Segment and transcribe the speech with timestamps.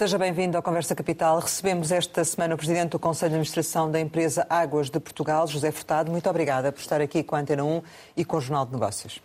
[0.00, 1.38] Seja bem-vindo ao Conversa Capital.
[1.40, 5.70] Recebemos esta semana o Presidente do Conselho de Administração da empresa Águas de Portugal, José
[5.70, 6.10] Furtado.
[6.10, 7.82] Muito obrigada por estar aqui com a Antena 1
[8.16, 9.20] e com o Jornal de Negócios.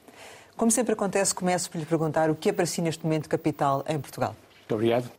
[0.57, 3.86] Como sempre acontece, começo por lhe perguntar o que é para si neste momento capital
[3.88, 4.36] em Portugal.
[4.54, 5.10] Muito obrigado.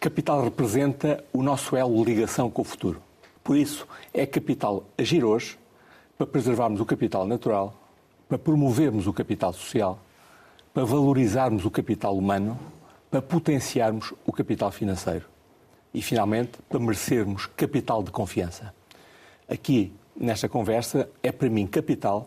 [0.00, 3.02] Capital representa o nosso elo de ligação com o futuro.
[3.44, 5.58] Por isso, é capital agir hoje
[6.16, 7.74] para preservarmos o capital natural,
[8.26, 9.98] para promovermos o capital social,
[10.72, 12.58] para valorizarmos o capital humano
[13.12, 15.26] para potenciarmos o capital financeiro
[15.92, 18.74] e, finalmente, para merecermos capital de confiança.
[19.46, 22.26] Aqui, nesta conversa, é para mim capital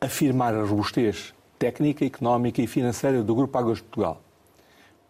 [0.00, 4.22] afirmar a robustez técnica, económica e financeira do Grupo Águas de Portugal,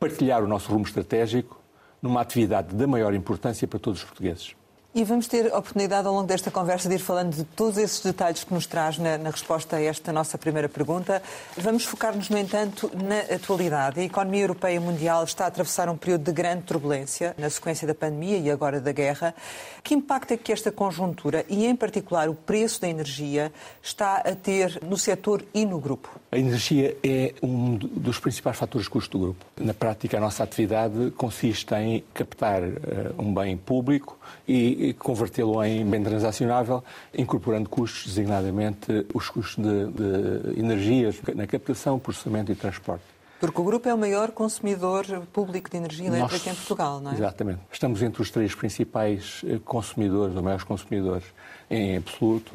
[0.01, 1.57] partilhar o nosso rumo estratégico
[2.03, 4.57] numa atividade da maior importância para todos os portugueses.
[4.95, 8.01] E vamos ter a oportunidade ao longo desta conversa de ir falando de todos esses
[8.01, 11.23] detalhes que nos traz na, na resposta a esta nossa primeira pergunta.
[11.57, 14.01] Vamos focar-nos, no entanto, na atualidade.
[14.01, 17.95] A economia europeia mundial está a atravessar um período de grande turbulência na sequência da
[17.95, 19.35] pandemia e agora da guerra.
[19.83, 23.51] Que impacto é que esta conjuntura e, em particular, o preço da energia
[23.83, 26.22] está a ter no setor e no grupo?
[26.35, 29.45] A energia é um dos principais fatores de custo do grupo.
[29.61, 32.75] Na prática, a nossa atividade consiste em captar uh,
[33.19, 39.87] um bem público e e convertê-lo em bem transacionável, incorporando custos, designadamente os custos de,
[39.93, 43.05] de energias na captação, processamento e transporte.
[43.39, 47.11] Porque o grupo é o maior consumidor público de energia elétrica Nós, em Portugal, não
[47.11, 47.15] é?
[47.15, 47.61] Exatamente.
[47.71, 51.25] Estamos entre os três principais eh, consumidores, ou maiores consumidores
[51.69, 52.53] em absoluto.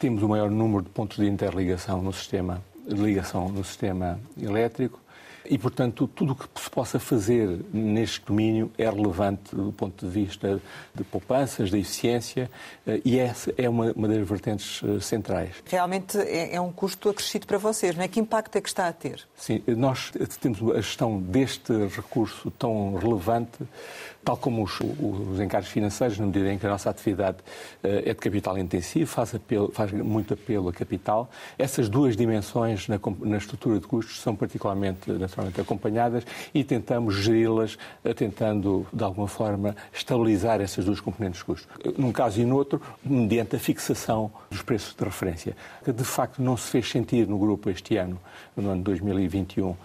[0.00, 5.02] Temos o maior número de pontos de interligação no sistema de ligação no sistema elétrico
[5.44, 10.12] e, portanto, tudo o que se possa fazer neste domínio é relevante do ponto de
[10.12, 10.60] vista
[10.94, 12.50] de poupanças, da eficiência,
[12.86, 15.56] eh, e essa é uma, uma das vertentes eh, centrais.
[15.66, 18.08] Realmente é, é, um custo acrescido para vocês, não é?
[18.08, 19.26] Que impacto é que está a ter?
[19.36, 23.58] Sim, nós temos a gestão deste recurso tão relevante
[24.24, 27.38] tal como os, os encargos financeiros, na medida em que a nossa atividade
[27.82, 31.30] uh, é de capital intensivo, faz, apelo, faz muito apelo a capital.
[31.58, 36.24] Essas duas dimensões na, na, estrutura de custos são particularmente, naturalmente, acompanhadas
[36.54, 41.68] e tentamos geri-las, uh, tentando, de alguma forma, estabilizar essas duas componentes de custos.
[41.96, 46.40] Num caso e no outro, mediante a fixação dos preços de referência, que de facto
[46.40, 48.18] não se fez sentir no grupo este ano,
[48.56, 49.76] no ano 2021,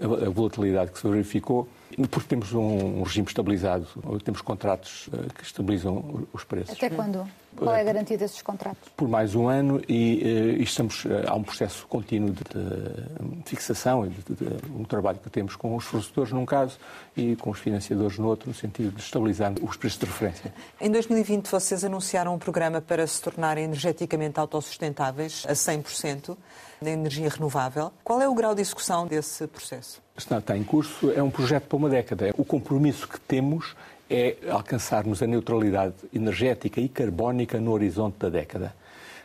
[0.00, 1.68] a volatilidade que se verificou,
[2.10, 3.86] porque temos um regime estabilizado,
[4.24, 6.76] temos contratos eh, que estabilizam os preços.
[6.76, 7.26] Até quando?
[7.56, 8.88] Qual é a garantia desses contratos?
[8.96, 13.50] Por mais um ano e, eh, e estamos, eh, há um processo contínuo de, de
[13.50, 16.78] fixação e de, de, um trabalho que temos com os fornecedores num caso
[17.16, 20.54] e com os financiadores no outro, no sentido de estabilizar os preços de referência.
[20.80, 26.36] Em 2020 vocês anunciaram um programa para se tornarem energeticamente autossustentáveis a 100%
[26.80, 27.92] da energia renovável.
[28.02, 30.02] Qual é o grau de execução desse processo?
[30.16, 32.34] Está, está em curso, é um projeto para uma década.
[32.36, 33.74] O compromisso que temos
[34.10, 38.74] é alcançarmos a neutralidade energética e carbónica no horizonte da década.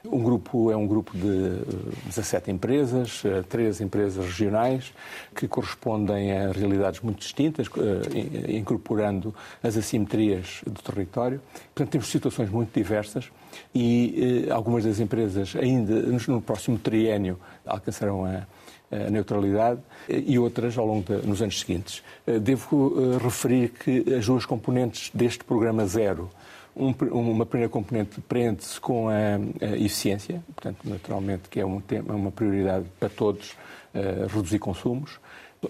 [0.06, 1.60] Um grupo é um grupo de
[2.06, 4.94] 17 eh, empresas, eh, três empresas regionais,
[5.36, 11.42] que correspondem a realidades muito distintas, eh, incorporando as assimetrias do território.
[11.76, 13.30] Portanto, temos situações muito diversas
[13.76, 15.94] e algumas das empresas ainda
[16.28, 18.46] no próximo triênio alcançarão a,
[18.92, 22.02] a neutralidade e outras ao longo de, nos anos seguintes.
[22.42, 26.30] Devo referir que as duas componentes deste programa zero
[26.78, 32.14] um, uma primeira componente prende-se com a, a, eficiência, portanto, naturalmente, que é um tema,
[32.14, 33.52] uma prioridade para todos,
[33.94, 35.20] uh, reduzir consumos,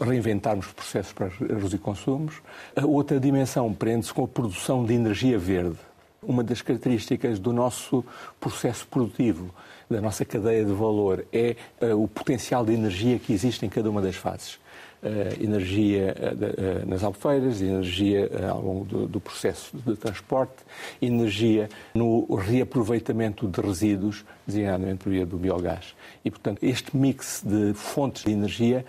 [0.02, 2.42] reinventarmos processos para reduzir consumos.
[2.76, 5.78] A outra dimensão prende-se com a produção de energia verde.
[6.22, 8.04] Uma das características do nosso
[8.40, 9.54] processo produtivo,
[9.90, 13.90] da nossa cadeia de valor, é uh, o potencial de energia que existe em cada
[13.90, 14.56] uma das fases
[15.04, 20.56] uh, energia uh, nas albufeiras, energia ao longo do, do, processo de transporte,
[21.02, 25.96] energia no reaproveitamento de resíduos, designadamente por via do biogás.
[26.26, 28.86] E, portanto, este mix de fontes de energia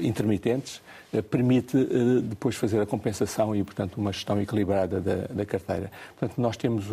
[0.00, 0.80] intermitentes
[1.20, 1.76] permite
[2.22, 5.90] depois fazer a compensação e, portanto, uma gestão equilibrada da, da carteira.
[6.18, 6.86] Portanto, nós temos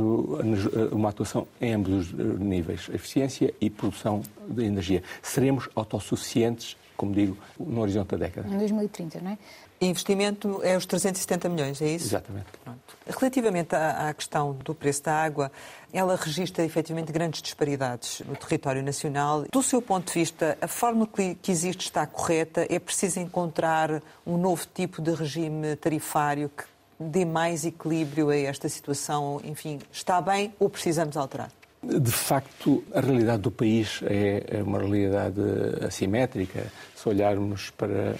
[0.91, 5.03] uma atuação em ambos os níveis, eficiência e produção de energia.
[5.21, 8.45] Seremos autossuficientes como digo, no horizonte da década.
[8.49, 9.37] Em 2030, não é?
[9.81, 12.07] Investimento é os 370 milhões, é isso?
[12.07, 12.47] Exatamente.
[12.63, 12.79] Pronto.
[13.07, 15.51] Relativamente à, à, questão do preço da água,
[15.93, 19.45] ela registra efetivamente grandes disparidades no território nacional.
[19.51, 22.67] Do seu ponto de vista, a forma que, que existe está correta?
[22.69, 26.65] É preciso encontrar um novo tipo de regime tarifário que
[26.99, 29.39] dê mais equilíbrio a esta situação?
[29.45, 31.49] Enfim, está bem ou precisamos alterar?
[31.81, 35.39] De facto, a realidade do país é uma realidade
[35.85, 36.65] assimétrica.
[36.93, 38.15] Se olharmos para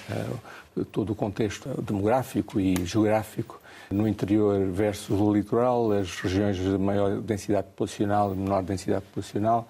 [0.77, 3.59] uh, todo o contexto demográfico e geográfico,
[3.91, 9.67] no interior versus o litoral, as regiões de maior densidade populacional e menor densidade populacional,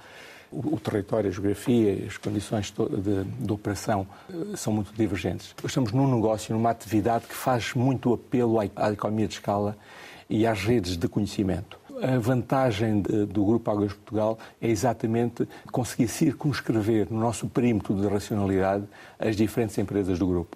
[0.51, 5.55] o, território, a geografia, as condições de, de, operação uh, são muito divergentes.
[5.63, 9.75] Estamos num negócio, numa atividade que faz muito apelo à, à economia de escala
[10.29, 11.78] e às redes de conhecimento.
[12.01, 18.07] A vantagem de, do Grupo Águas Portugal é exatamente conseguir circunscrever no nosso perímetro de
[18.07, 18.85] racionalidade
[19.19, 20.55] as diferentes empresas do grupo,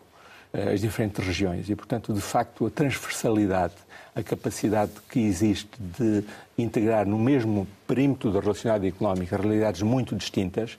[0.53, 1.69] eh, as diferentes regiões.
[1.69, 3.73] E, portanto, de facto, a transversalidade,
[4.15, 6.23] a capacidade que existe de
[6.57, 10.77] integrar no mesmo perímetro da racionalidade económica realidades muito distintas,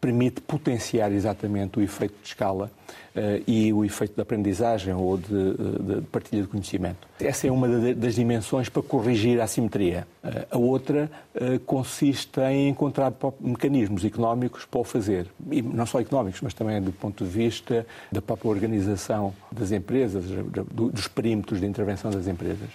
[0.00, 2.70] permite potenciar exatamente o efeito de escala
[3.16, 7.08] uh, e o efeito de aprendizagem ou de, de, de, partilha de conhecimento.
[7.20, 10.06] Essa é uma das dimensões para corrigir a assimetria.
[10.22, 16.00] Uh, a outra uh, consiste em encontrar mecanismos económicos para o fazer, e não só
[16.00, 20.24] económicos, mas também do ponto de vista da própria organização das empresas,
[20.70, 22.68] dos perímetros de intervenção das empresas.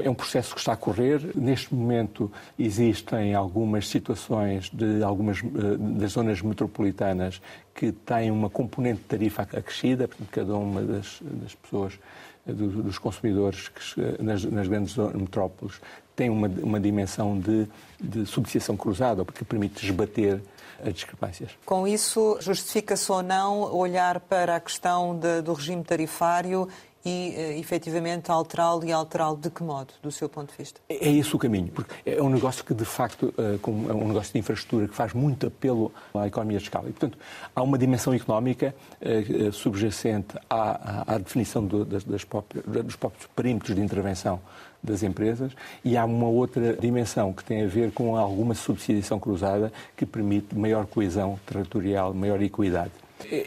[0.00, 1.20] É um processo que está a correr.
[1.34, 7.42] Neste momento existem algumas situações de algumas eh, das zonas metropolitanas
[7.74, 11.98] que têm uma componente de tarifa acrescida, portanto, cada uma das, das pessoas,
[12.46, 15.80] eh, dos consumidores que, eh, nas, nas, grandes metrópoles
[16.16, 17.66] tem uma, uma dimensão de,
[18.00, 20.40] de substituição cruzada, porque permite esbater
[20.84, 21.50] as discrepâncias.
[21.64, 26.68] Com isso, justifica-se ou não olhar para a questão de, do regime tarifário
[27.04, 30.80] e, uh, efetivamente, alterá-lo e alterá-lo de que modo, do seu ponto de vista?
[30.88, 34.08] É, é esse o caminho, porque é um negócio que, de facto, uh, é um
[34.08, 36.88] negócio de infraestrutura que faz muito apelo à economia de escala.
[36.88, 37.18] E, portanto,
[37.54, 42.96] há uma dimensão económica uh, subjacente à, à, à definição do, das, das próprias, dos
[42.96, 44.40] próprios perímetros de intervenção
[44.82, 45.52] das empresas
[45.84, 50.56] e há uma outra dimensão que tem a ver com alguma subsidiação cruzada que permite
[50.56, 52.90] maior coesão territorial, maior equidade.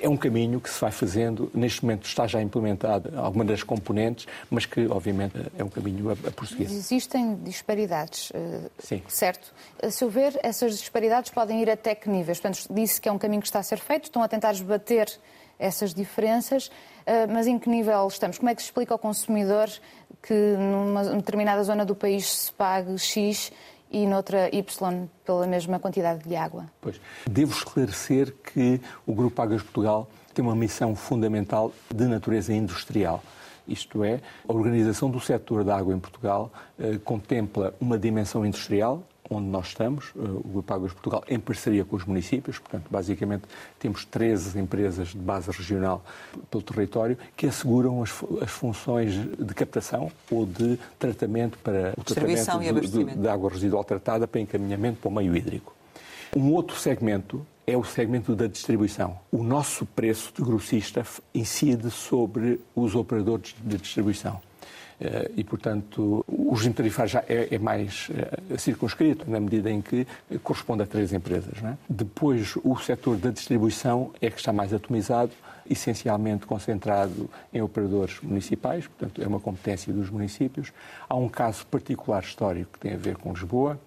[0.01, 4.27] É um caminho que se vai fazendo, neste momento está já implementado algumas das componentes,
[4.49, 6.67] mas que, obviamente, é um caminho a, a prosseguir.
[6.67, 9.01] Existem disparidades, eh, Sim.
[9.07, 9.53] certo?
[9.81, 12.39] A seu ver, essas disparidades podem ir até que níveis?
[12.39, 15.07] Portanto, disse que é um caminho que está a ser feito, estão a tentar esbater
[15.57, 16.69] essas diferenças,
[17.05, 18.37] eh, mas em que nível estamos?
[18.37, 19.69] Como é que se explica ao consumidor
[20.21, 23.51] que numa determinada zona do país se pague X
[23.95, 26.65] e noutra Y pela mesma quantidade de água.
[26.81, 26.99] Pois.
[27.25, 33.23] Devo esclarecer que o Grupo Águas Portugal tem uma missão fundamental de natureza industrial.
[33.65, 39.01] Isto é, a organização do setor da água em Portugal eh, contempla uma dimensão industrial,
[39.29, 43.43] onde nós estamos, eh, o Grupo Águas Portugal, em parceria com os municípios, portanto, basicamente
[43.79, 46.03] temos 13 empresas de base regional
[46.49, 48.11] pelo território que asseguram as,
[48.41, 53.83] as funções de captação ou de tratamento para o tratamento de, de, de água residual
[53.83, 55.73] tratada para encaminhamento para o meio hídrico.
[56.35, 59.17] Um outro segmento é o segmento da distribuição.
[59.31, 64.39] O nosso preço de grossista incide sobre os operadores de distribuição.
[64.99, 68.09] Eh, e, portanto, o regime tarifário já é, é mais
[68.51, 70.07] é, circunscrito, na medida em que
[70.43, 71.63] corresponde a três empresas.
[71.63, 71.75] É?
[71.89, 75.31] Depois, o setor da distribuição é que está mais atomizado,
[75.69, 80.71] essencialmente concentrado em operadores municipais, portanto, é uma competência dos municípios.
[81.09, 83.79] Há um caso particular histórico que tem a ver com Lisboa,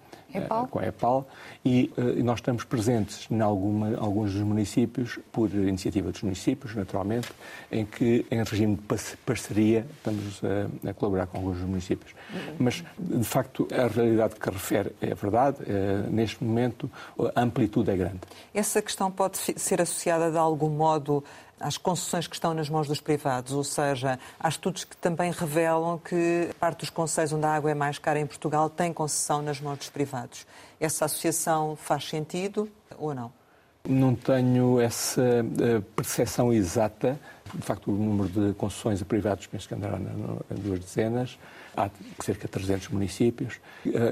[0.69, 1.27] Com a EPAL,
[1.65, 7.29] e uh, nós estamos presentes em alguns dos municípios, por iniciativa dos municípios, naturalmente,
[7.71, 12.13] em que, em regime de parceria, estamos a, a colaborar com alguns dos municípios.
[12.33, 12.55] Uhum.
[12.59, 15.57] Mas, de facto, a realidade que refere é verdade.
[15.63, 16.89] Uh, neste momento,
[17.35, 18.19] a amplitude é grande.
[18.53, 21.23] Essa questão pode ser associada, de algum modo,
[21.59, 25.97] às concessões que estão nas mãos dos privados, ou seja, há estudos que também revelam
[25.97, 29.59] que parte dos conselhos onde a água é mais cara em Portugal tem concessão nas
[29.59, 30.45] mãos dos privados.
[30.79, 33.31] Essa associação faz sentido ou não?
[33.87, 37.19] Não tenho essa eh, percepção exata.
[37.53, 41.37] De facto, o número de concessões a privados penso que andará em duas dezenas
[41.79, 41.89] há
[42.21, 43.59] cerca de 300 municípios.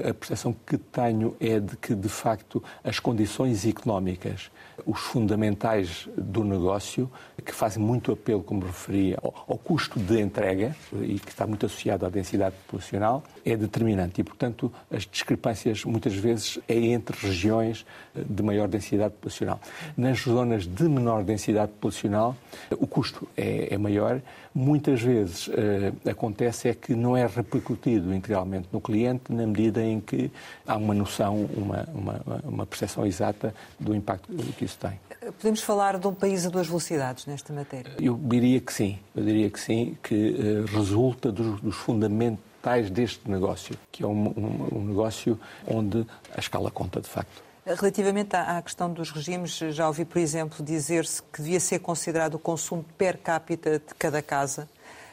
[0.08, 4.50] A percepção que tenho é de que, de facto, as condições económicas,
[4.86, 7.10] os fundamentais do negócio,
[7.44, 12.06] que fazem muito apelo, como referia, ao, custo de entrega e que está muito associado
[12.06, 14.20] à densidade populacional, é determinante.
[14.20, 17.84] E, portanto, as discrepâncias muitas vezes é entre regiões
[18.14, 19.60] de maior densidade populacional.
[19.96, 22.36] Nas zonas de menor densidade populacional,
[22.70, 24.20] o custo é, é maior.
[24.54, 27.26] Muitas vezes eh, acontece é que não é
[27.58, 30.30] repercutido integralmente no cliente na medida em que
[30.66, 34.98] há uma noção, uma, uma, uma percepção exata do impacto que isso tem.
[35.32, 37.92] Podemos falar de um país a duas velocidades nesta matéria?
[38.00, 38.98] Eu diria que sim.
[39.14, 44.28] Eu diria que sim, que uh, resulta dos, dos fundamentais deste negócio, que é um,
[44.28, 47.42] um, um negócio onde a escala conta, de facto.
[47.66, 52.38] Relativamente à questão dos regimes, já ouvi, por exemplo, dizer-se que devia ser considerado o
[52.38, 54.66] consumo per capita de cada casa,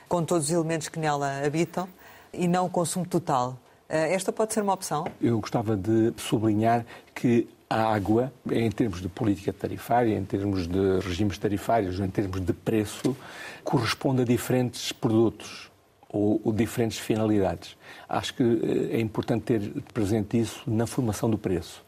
[0.07, 1.89] com todos os elementos que nela habitam,
[2.38, 3.58] e não o consumo total.
[3.88, 5.06] Eh, esta pode ser uma opção?
[5.22, 11.00] Eu gostava de sublinhar que a água, em termos de política tarifária, em termos de
[11.00, 13.15] regimes tarifários, em termos de preço,
[13.63, 15.72] corresponde a diferentes produtos
[16.10, 17.75] ou, ou diferentes finalidades.
[18.08, 21.85] Acho que eh, é importante ter presente isso na formação do preço.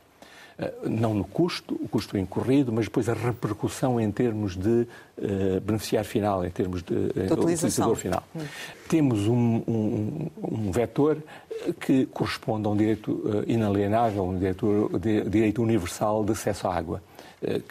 [0.59, 4.87] Eh, não no custo, o custo incorrido, mas depois a repercussão em termos de
[5.17, 8.23] uh, beneficiário final, em termos de uh, utilizador final.
[8.35, 8.41] Hum.
[8.89, 11.21] Temos um, um, um, vetor
[11.79, 17.03] que corresponde a um direito inalienável, um direito, de, direito universal de acesso à água,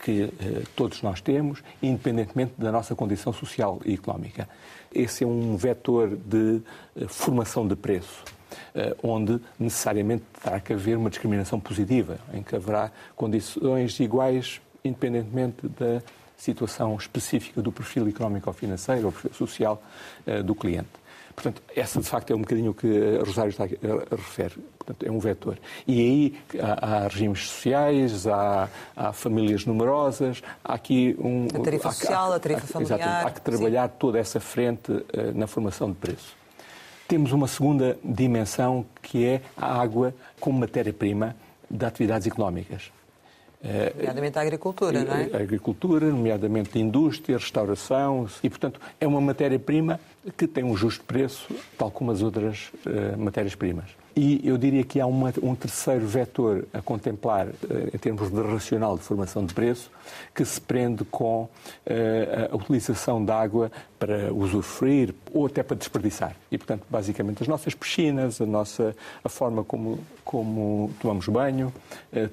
[0.04, 0.28] que
[0.74, 4.48] todos nós temos, independentemente da nossa condição social e económica.
[4.92, 6.60] Esse é um vetor de
[7.08, 8.35] formação de preço eh,
[9.02, 16.02] onde necessariamente terá que haver uma discriminação positiva, em que haverá condições iguais, independentemente da
[16.37, 19.83] situação específica do perfil económico ou financeiro ou social
[20.26, 20.88] eh, do cliente.
[21.35, 24.54] Portanto, essa de facto é um bocadinho o que a Rosário está a refere.
[24.78, 25.59] Portanto, é um vetor.
[25.87, 31.47] E aí há, há regimes sociais, há, há, famílias numerosas, há aqui um.
[31.54, 32.99] A tarifa há, social, a tarifa familiar.
[32.99, 33.26] Exatamente.
[33.26, 33.95] Há que trabalhar sim.
[33.99, 35.04] toda essa frente uh,
[35.35, 36.35] na formação de preço.
[37.08, 41.36] Temos uma segunda dimensão que é a água como matéria-prima
[41.70, 42.90] de atividades económicas.
[43.62, 45.30] Eh, nomeadamente a agricultura, não é?
[45.32, 49.98] A agricultura, nomeadamente a indústria, a restauração, e, portanto, é uma matéria-prima
[50.36, 51.48] que tem um justo preço,
[51.78, 53.86] tal como as outras uh, matérias-primas.
[54.18, 57.54] E eu diria que há uma, um terceiro vetor a contemplar, uh,
[57.94, 59.90] em termos de racional de formação de preço,
[60.35, 61.50] que se prende com uh,
[62.50, 66.35] a utilização de água para usufruir ou até para desperdiçar.
[66.50, 71.73] E, portanto, basicamente, as nossas piscinas, a, nossa, a forma como, como tomamos banho,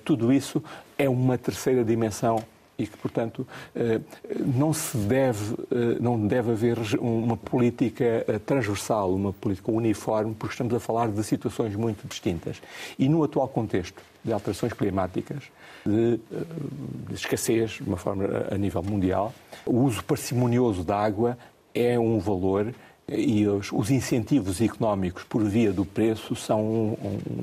[0.06, 0.63] tudo isso
[0.98, 2.44] é uma terceira dimensão
[2.77, 4.00] e que, portanto, eh,
[4.46, 10.53] não se deve, eh, não deve haver uma política eh, transversal, uma política uniforme, porque
[10.53, 12.62] estamos a falar de situações muito distintas.
[12.98, 15.44] E no atual contexto de alterações climáticas,
[15.86, 16.20] de,
[17.10, 19.34] de escassez, de uma forma a nível mundial,
[19.65, 21.38] o uso parcimonioso da água
[21.74, 22.74] é um valor
[23.07, 26.98] e os, os, incentivos económicos por via do preço são um,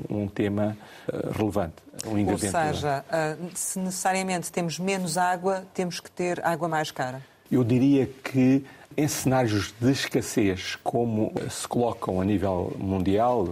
[0.09, 0.75] um, um tema
[1.07, 1.75] uh, relevante.
[2.05, 7.21] Um Ou seja, uh, se necessariamente temos menos água, temos que ter água mais cara.
[7.51, 8.65] Eu diria que
[8.97, 13.47] em cenários de escassez, como se colocam a nível mundial,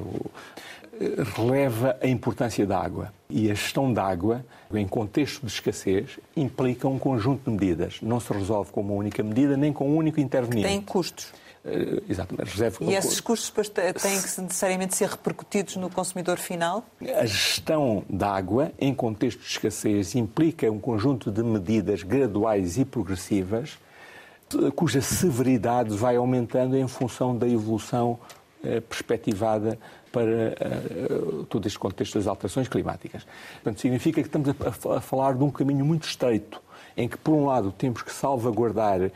[1.35, 3.13] releva a importância da água.
[3.29, 7.99] E a gestão da água, em contexto de escassez, implica um conjunto de medidas.
[8.01, 10.67] Não se resolve com uma única medida, nem com um único interveniente.
[10.67, 11.31] Tem custos.
[11.63, 12.51] Uh, exatamente.
[12.51, 12.77] Reserva...
[12.85, 16.85] E esses custos têm que necessariamente ser repercutidos no consumidor final?
[17.01, 22.85] A gestão da água, em contexto de escassez, implica um conjunto de medidas graduais e
[22.85, 23.77] progressivas,
[24.75, 28.17] cuja severidade vai aumentando em função da evolução
[28.63, 29.77] uh, perspectivada
[30.11, 30.55] para
[31.49, 33.27] todo este contexto das alterações climáticas.
[33.55, 34.49] Portanto, significa que estamos
[34.97, 36.59] a falar de um caminho muito estreito,
[36.97, 39.11] em que, por um lado, temos que salvaguardar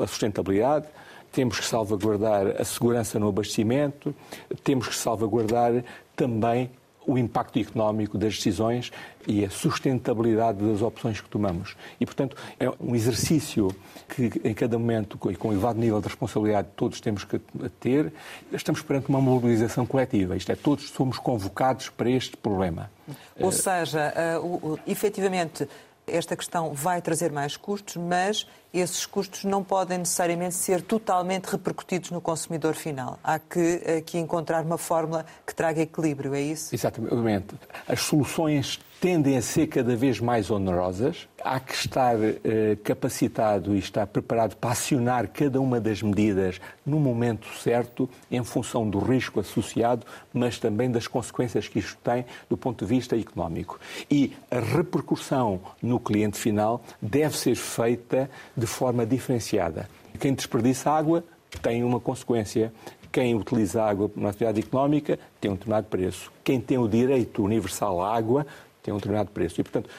[0.00, 0.86] a sustentabilidade,
[1.32, 4.14] temos que salvaguardar a segurança no abastecimento,
[4.62, 5.82] temos que salvaguardar
[6.14, 6.70] também
[7.06, 8.92] o impacto económico das decisões
[9.26, 11.76] e a sustentabilidade das opções que tomamos.
[12.00, 13.74] E, portanto, é um exercício
[14.08, 17.40] que, em cada momento, e com elevado nível de responsabilidade, todos temos que
[17.80, 18.12] ter.
[18.52, 22.90] Estamos perante uma mobilização coletiva, isto é, todos somos convocados para este problema.
[23.38, 25.68] Ou seja, uh, efetivamente,
[26.06, 32.10] esta questão vai trazer mais custos, mas esses custos não podem necessariamente ser totalmente repercutidos
[32.10, 33.18] no consumidor final.
[33.22, 36.74] Há que encontrar uma fórmula que traga equilíbrio, é isso?
[36.74, 37.54] Exatamente.
[37.86, 41.28] As soluções tendem a ser cada vez mais onerosas.
[41.44, 47.00] Há que estar eh, capacitado e estar preparado para acionar cada uma das medidas no
[47.00, 52.56] momento certo, em função do risco associado, mas também das consequências que isto tem do
[52.56, 53.80] ponto de vista económico.
[54.08, 58.30] E a repercussão no cliente final deve ser feita
[58.62, 59.88] de forma diferenciada.
[60.20, 61.24] Quem desperdiça água
[61.60, 62.72] tem uma consequência
[63.10, 66.32] quem utiliza água uma atividade económica tem um determinado preço.
[66.42, 68.46] Quem tem o direito universal à água
[68.82, 69.60] tem um determinado preço.
[69.60, 69.90] E, portanto,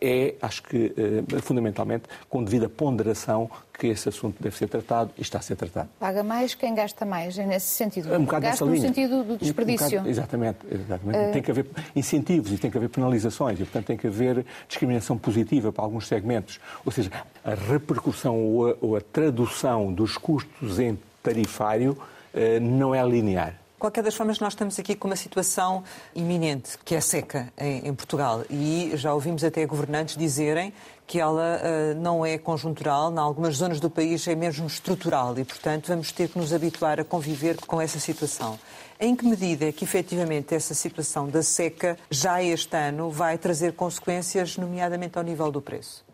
[0.00, 3.48] é, acho que, eh, fundamentalmente, com devida ponderação,
[3.78, 5.88] que esse assunto deve ser tratado e está a ser tratado.
[5.98, 8.12] Paga mais quem gasta mais, é nesse sentido.
[8.12, 8.86] Um gasta no linha.
[8.86, 9.86] sentido do desperdício.
[9.86, 10.58] Um bocado, exatamente.
[10.70, 11.18] exatamente.
[11.18, 11.32] Uh...
[11.32, 15.16] Tem que haver incentivos e tem que haver penalizações e, portanto, tem que haver discriminação
[15.16, 16.60] positiva para alguns segmentos.
[16.84, 17.10] Ou seja,
[17.44, 23.59] a repercussão ou a, ou a tradução dos custos em tarifário uh, não é linear
[23.80, 25.82] Qualquer das formas, nós estamos aqui com uma situação
[26.14, 28.44] iminente, que é seca em, em Portugal.
[28.50, 30.70] E já ouvimos até governantes dizerem
[31.06, 35.46] que ela uh, não é conjuntural, em algumas zonas do país é mesmo estrutural e,
[35.46, 38.58] portanto, vamos ter que nos habituar a conviver com essa situação.
[39.00, 43.72] Em que medida é que, efetivamente, essa situação da seca, já este ano, vai trazer
[43.72, 46.09] consequências, nomeadamente ao nível do preço?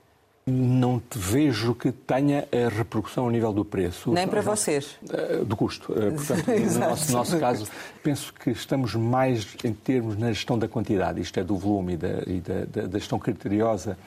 [0.48, 4.12] Não te vejo que tenha a repercussão ao nível do preço.
[4.12, 4.96] Nem para vocês.
[5.10, 5.92] Eh, do custo.
[5.92, 7.66] Eh, portanto, no nosso, nosso, caso,
[8.00, 11.96] penso que estamos mais em termos na gestão da quantidade, isto é, do volume e
[11.96, 13.98] da, e da, da gestão criteriosa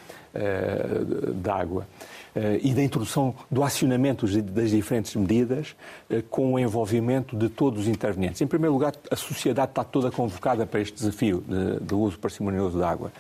[1.35, 1.87] da água.
[2.35, 5.75] Eh, e da introdução do acionamento das diferentes medidas
[6.09, 8.39] eh, com o envolvimento de todos os intervenientes.
[8.39, 11.43] Em primeiro lugar, a sociedade está toda convocada para este desafio
[11.81, 13.11] do uso parcimonioso da água.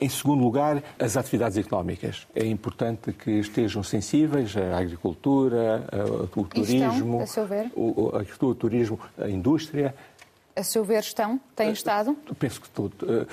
[0.00, 2.26] Em segundo lugar, as atividades económicas.
[2.34, 9.94] É importante que estejam sensíveis à agricultura, ao turismo, estão, a agricultura, turismo, a indústria.
[10.56, 11.38] A seu ver, estão?
[11.54, 12.16] Têm eh, estado?
[12.38, 13.26] Penso que todo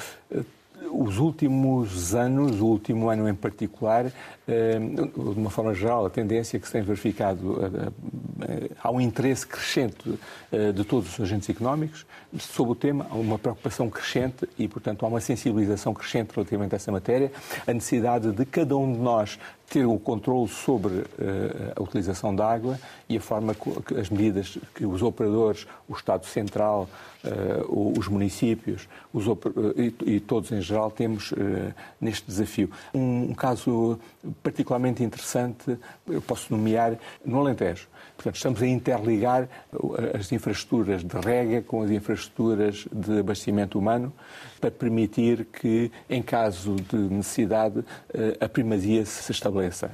[0.89, 4.11] os últimos anos, o último ano em particular,
[4.47, 7.91] eh, de uma forma geral, a tendência que se tem verificado, eh,
[8.47, 10.19] eh, há um interesse crescente
[10.75, 12.05] de todos os agentes económicos.
[12.37, 16.77] Sobre o tema, há uma preocupação crescente e, portanto, há uma sensibilização crescente relativamente a
[16.77, 17.31] essa matéria,
[17.65, 19.39] a necessidade de cada um de nós
[19.71, 21.07] ter o controle sobre uh,
[21.77, 26.25] a utilização da água e a forma que as medidas que os operadores, o Estado
[26.25, 26.89] Central,
[27.23, 29.25] uh, os municípios os
[29.77, 31.37] e, e, todos em geral temos uh,
[32.01, 32.69] neste desafio.
[32.93, 33.97] Um, um, caso
[34.43, 37.87] particularmente interessante, eu posso nomear no Alentejo.
[38.17, 39.47] Portanto, estamos a interligar
[40.17, 44.13] as infraestruturas de rega com as infraestruturas de abastecimento humano
[44.61, 47.83] para permitir que, em caso de necessidade,
[48.39, 49.89] a primazia se estabeleça.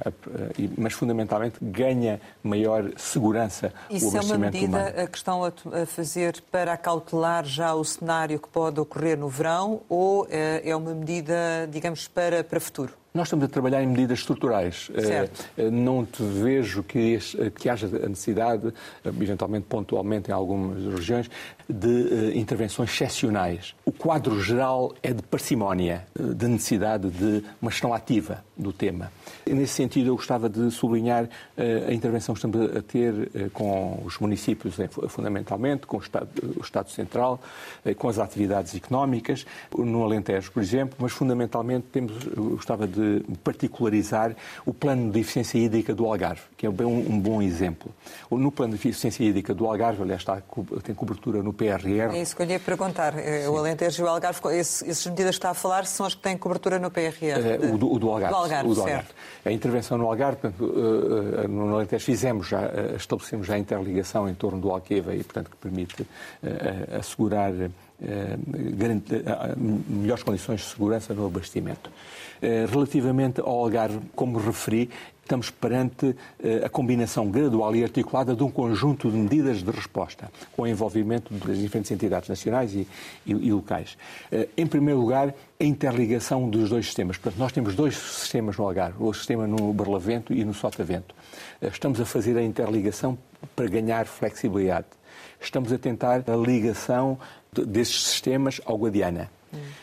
[0.76, 4.56] Mas, fundamentalmente, ganha maior segurança Isso o abastecimento humano.
[4.56, 8.48] Isso é uma medida a que estão a fazer para acautelar já o cenário que
[8.48, 12.92] pode ocorrer no verão ou eh, é uma medida, digamos, para, para futuro?
[13.18, 14.92] Nós estamos a trabalhar em medidas estruturais.
[14.96, 15.44] Certo.
[15.58, 17.18] Eh, não te vejo que,
[17.58, 18.72] que haja a necessidade,
[19.04, 21.28] eventualmente pontualmente em algumas regiões,
[21.68, 23.74] de eh, intervenções excepcionais.
[23.84, 29.12] O quadro geral é de parcimónia, eh, de necessidade de uma gestão ativa do tema.
[29.46, 34.76] Nesse sentido, eu gostava de sublinhar a intervenção que estamos a ter com os municípios,
[35.08, 37.40] fundamentalmente, com o Estado, o Estado Central,
[37.96, 44.34] com as atividades económicas, no Alentejo, por exemplo, mas fundamentalmente temos, gostava de particularizar
[44.66, 47.92] o plano de eficiência hídrica do Algarve, que é um, um bom exemplo.
[48.30, 50.42] No plano de eficiência hídrica do Algarve, aliás, está,
[50.82, 52.14] tem cobertura no PRR.
[52.14, 53.14] É isso que eu ia perguntar.
[53.14, 53.46] Sim.
[53.48, 56.36] O Alentejo e o Algarve, essas medidas que está a falar são as que têm
[56.36, 57.22] cobertura no PRR?
[57.22, 58.34] É, o, do, o do Algarve.
[58.34, 59.08] Do Algarve, o do Algarve.
[59.44, 63.58] A intervenção no Algarve, portanto, eh, eh, no Alentejo fizemos já, eh, estabelecemos já a
[63.58, 66.06] interligação em torno do Alqueva e, portanto, que permite
[66.98, 67.52] assegurar
[69.56, 71.90] melhores condições de segurança no abastecimento.
[72.40, 74.88] Eh, relativamente ao Algarve, como referi,
[75.22, 80.30] estamos perante eh, a combinação gradual e articulada de um conjunto de medidas de resposta,
[80.56, 82.86] com o envolvimento das diferentes entidades nacionais e,
[83.26, 83.98] e, e locais.
[84.30, 87.16] Eh, em primeiro lugar, a interligação dos dois sistemas.
[87.16, 91.14] Portanto, nós temos dois sistemas no Algarve, o sistema no Barlavento e no Sotavento.
[91.60, 93.18] Estamos a fazer a interligação
[93.56, 94.86] para ganhar flexibilidade.
[95.40, 97.18] Estamos a tentar a ligação
[97.52, 99.30] desses sistemas ao Guadiana.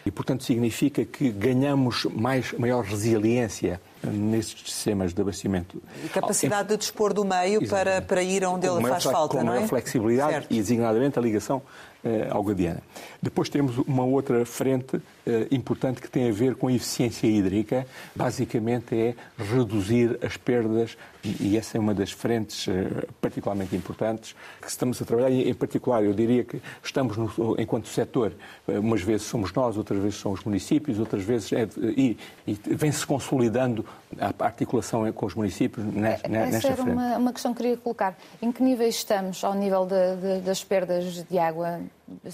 [0.06, 5.82] E, portanto, significa que ganhamos mais, maior resiliência nestes sistemas de abastecimento.
[6.04, 9.62] E capacidade de dispor do meio para, para ir onde ele faz falta, não é?
[9.62, 10.48] Com flexibilidade certo.
[10.52, 11.62] e, designadamente, a ligação
[12.06, 12.84] eh, ao Guadiana.
[13.20, 17.88] Depois temos uma outra frente eh, importante que tem a ver com a eficiência hídrica.
[18.16, 24.70] Basicamente é reduzir as perdas e essa é uma das frentes eh, particularmente importantes que
[24.70, 25.32] estamos a trabalhar.
[25.32, 28.34] E, em particular, eu diria que estamos, no, enquanto setor,
[28.68, 32.16] umas vezes somos nós, outras vezes são os municípios, outras vezes é, e,
[32.46, 33.84] e vem-se consolidando
[34.20, 36.92] a articulação com os municípios nesta, Essa nesta era frente.
[36.92, 38.16] Uma, uma questão que queria colocar.
[38.42, 41.82] Em que níveis estamos ao nível de, de, das perdas de água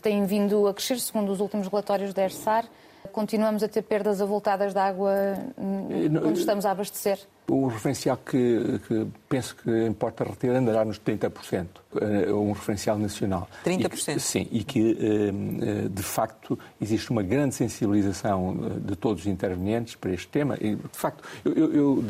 [0.02, 2.66] têm vindo a crescer, segundo os últimos relatórios da ERSAR.
[3.12, 5.14] Continuamos a ter perdas avultadas de água
[5.56, 7.20] quando estamos a abastecer?
[7.48, 11.68] O referencial que, que, penso que importa reter andará nos 30%,
[12.00, 13.50] é um referencial nacional.
[13.66, 13.82] 30%?
[13.82, 19.24] E que, sim, e que, eh, de facto, existe uma grande sensibilização eh, de todos
[19.24, 20.58] os intervenientes para este tema.
[20.62, 22.04] E, de facto, eu, eu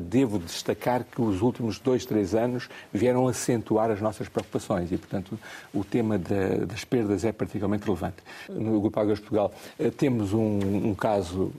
[0.00, 5.38] devo destacar que os últimos dois, três anos vieram acentuar as nossas preocupações e, portanto,
[5.72, 8.16] o tema das perdas é particularmente relevante.
[8.48, 9.52] No Grupo Águas de Portugal
[9.96, 11.52] temos um, um caso,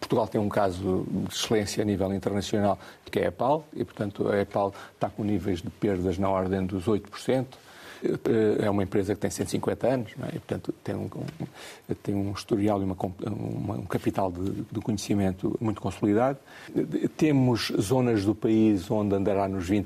[0.00, 2.67] Portugal tem um caso de excelência a nível internacional
[3.10, 6.66] que é a EPAL, e, portanto, a EPAL está com níveis de perdas na ordem
[6.66, 7.46] dos 8%.
[8.62, 10.36] É uma empresa que tem 150 anos é?
[10.36, 11.08] e, portanto, tem um,
[12.00, 16.38] tem um historial e uma, uma, um capital de, de, conhecimento muito consolidado.
[17.16, 19.84] Temos zonas do país onde andará nos 20%,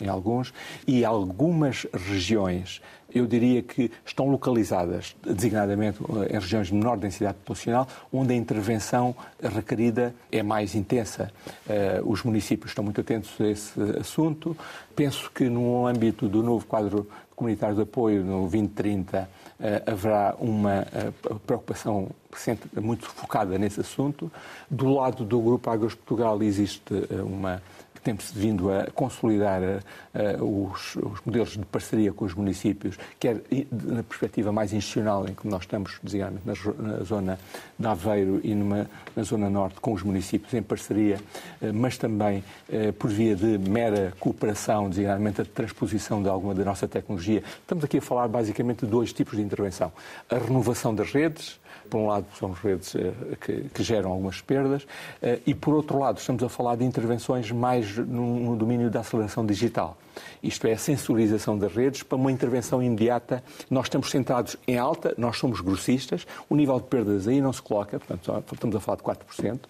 [0.00, 0.54] em alguns,
[0.86, 2.80] e algumas regiões
[3.14, 5.98] eu diria que estão localizadas, designadamente
[6.30, 11.30] em regiões de menor densidade populacional, onde a intervenção requerida é mais intensa.
[11.68, 14.56] Eh, os municípios estão muito atentos a esse assunto.
[14.94, 19.28] Penso que no âmbito do novo quadro comunitário de apoio, no 2030,
[19.60, 21.12] eh, haverá uma eh,
[21.46, 22.08] preocupação
[22.80, 24.30] muito focada nesse assunto.
[24.70, 26.94] Do lado do Grupo Águas Portugal existe
[27.24, 27.62] uma
[28.02, 34.02] tem-se vindo a consolidar uh, os, os, modelos de parceria com os municípios, quer na
[34.02, 37.38] perspectiva mais institucional, em que nós estamos, designadamente, na, na zona
[37.78, 41.18] de Aveiro e numa, na zona norte com os municípios em parceria,
[41.60, 46.64] uh, mas também uh, por via de mera cooperação, designadamente a transposição de alguma da
[46.64, 47.42] nossa tecnologia.
[47.60, 49.92] Estamos aqui a falar basicamente de dois tipos de intervenção.
[50.28, 52.94] A renovação das redes, por um lado, são redes
[53.40, 54.86] que, que geram algumas perdas,
[55.44, 59.96] e por outro lado, estamos a falar de intervenções mais no, domínio da aceleração digital.
[60.42, 63.42] Isto é, a sensorização das redes para uma intervenção imediata.
[63.70, 67.62] Nós estamos centrados em alta, nós somos grossistas, o nível de perdas aí não se
[67.62, 69.60] coloca, portanto, estamos a falar de 4%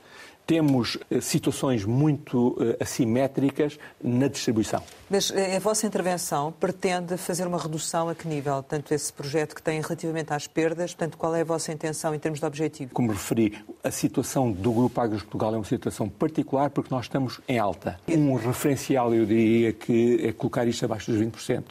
[0.46, 4.82] temos eh, situações muito eh, assimétricas na distribuição.
[5.08, 8.62] Mas eh, a vossa intervenção pretende fazer uma redução a que nível?
[8.62, 12.18] Tanto esse projeto que tem relativamente às perdas, portanto, qual é a vossa intenção em
[12.18, 12.92] termos de objetivo?
[12.92, 17.40] Como referi, a situação do Grupo Agros Portugal é uma situação particular porque nós estamos
[17.48, 17.98] em alta.
[18.08, 21.64] Um referencial, eu diria, que é colocar isto abaixo dos 20%.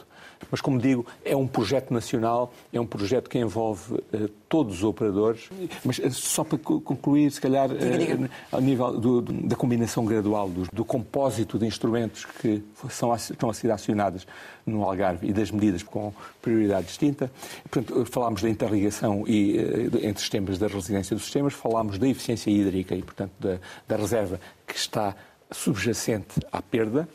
[0.50, 4.84] Mas, como digo, é um projeto nacional, é um projeto que envolve uh, todos os
[4.84, 5.48] operadores.
[5.84, 10.62] Mas uh, só para concluir, se calhar, uh, ao nível do, da combinação gradual do,
[10.72, 14.26] do, compósito de instrumentos que são, estão a ser acionados
[14.66, 17.30] no Algarve e das medidas com prioridade distinta.
[17.68, 19.56] Portanto, falámos da interligação e,
[20.02, 24.40] entre sistemas da residência dos sistemas, falámos da eficiência hídrica e, portanto, da, da reserva
[24.66, 25.14] que está
[25.52, 27.08] subjacente à perda.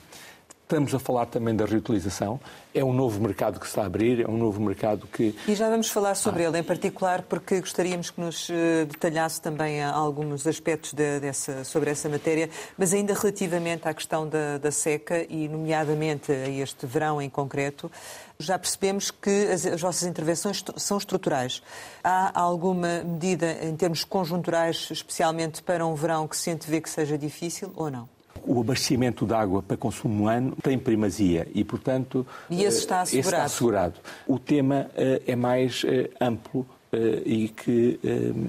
[0.68, 2.38] Estamos a falar também da reutilização.
[2.76, 5.34] É um novo mercado que se está a abrir, é um novo mercado que.
[5.48, 6.50] E já vamos falar sobre ah.
[6.50, 11.90] ele, em particular, porque gostaríamos que nos eh, detalhasse também alguns aspectos de, dessa, sobre
[11.90, 17.22] essa matéria, mas ainda relativamente à questão da, da, seca e, nomeadamente, a este verão
[17.22, 17.90] em concreto,
[18.38, 21.64] já percebemos que as, as vossas intervenções são estruturais.
[22.04, 27.18] Há alguma medida em termos conjunturais, especialmente para um verão, que se antevê que seja
[27.18, 28.17] difícil ou não?
[28.48, 33.20] O abastecimento de água para consumo humano tem primazia e, portanto, e esse está assegurado.
[33.20, 33.94] Esse está assegurado.
[34.26, 38.00] O tema eh, é mais eh, amplo eh, e que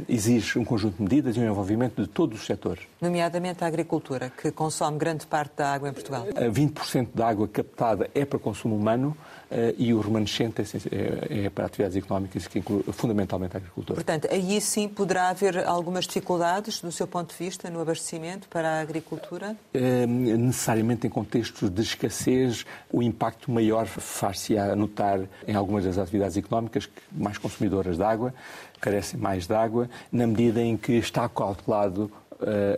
[0.09, 2.85] exige um conjunto de medidas e um envolvimento de todos os setores.
[3.01, 6.25] Nomeadamente a agricultura, que consome grande parte da água em Portugal.
[6.27, 9.38] 20% da água captada é para consumo humano eh,
[9.77, 13.95] e o remanescente é, é para atividades económicas, que inclui fundamentalmente a agricultura.
[13.95, 18.79] Portanto, aí sim poderá haver algumas dificuldades, do seu ponto de vista, no abastecimento para
[18.79, 19.57] a agricultura?
[19.73, 26.37] É, necessariamente em contextos de escassez, o impacto maior far-se-á notar em algumas das atividades
[26.37, 28.35] económicas mais consumidoras de água,
[28.81, 32.28] carecem mais de água, na medida em que está calculado eh,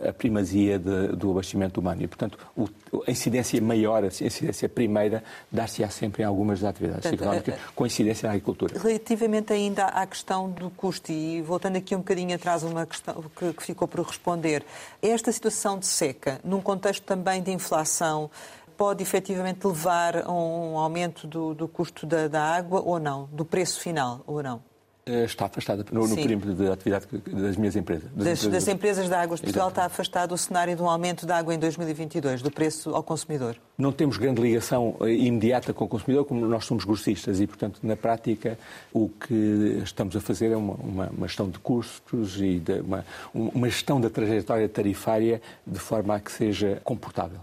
[0.07, 2.01] a primazia de, do abastecimento humano.
[2.01, 2.67] E, portanto, o,
[3.07, 7.59] a incidência maior, a incidência primeira, dar-se-á sempre em algumas das atividades portanto, económicas, eh,
[7.75, 8.79] com incidência na agricultura.
[8.79, 13.53] Relativamente ainda à questão do custo, e voltando aqui um bocadinho atrás, uma questão que,
[13.53, 14.63] que ficou por responder,
[15.01, 18.29] esta situação de seca, num contexto também de inflação,
[18.75, 23.45] pode efetivamente levar a um aumento do, do custo da, da água ou não, do
[23.45, 24.70] preço final ou não?
[25.03, 28.07] Eh, está afastada no, no perímetro de atividade das minhas empresas.
[28.13, 30.87] Das, das, empresas, das empresas de águas de Portugal está afastado o cenário de um
[30.87, 33.55] aumento da água em 2022, do preço ao consumidor?
[33.75, 37.79] Não temos grande ligação eh, imediata com o consumidor, como nós somos grossistas e, portanto,
[37.81, 38.59] na prática,
[38.93, 43.03] o que estamos a fazer é uma, uma, uma gestão de custos e de, uma,
[43.33, 47.39] uma gestão da trajetória tarifária de forma a que seja comportável.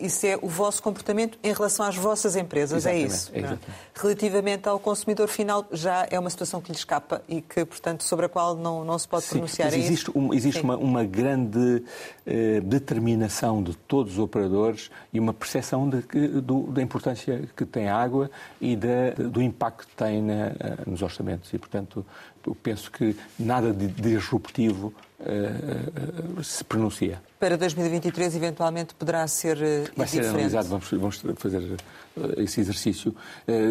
[0.00, 3.30] Isso é o vosso comportamento em relação às vossas empresas, é exatamente, é isso?
[3.34, 3.66] Exatamente.
[3.94, 8.26] Relativamente ao consumidor final, já é uma situação que lhe escapa e que, portanto, sobre
[8.26, 9.70] a qual não, não se pode Sim, pronunciar.
[9.70, 11.82] Mas existe, um, existe uma, uma, grande
[12.26, 16.02] eh, determinação de todos os operadores e uma percepção de,
[16.42, 18.30] do, da importância que tem a água
[18.60, 20.54] e da, do impacto que tem na, eh,
[20.86, 21.52] nos orçamentos.
[21.52, 22.04] E, portanto,
[22.46, 27.22] eu penso que nada de disruptivo uh, se pronuncia.
[27.38, 33.14] Para 2023, eventualmente, poderá ser uh, Vai ser analisado, vamos, vamos fazer uh, esse exercício.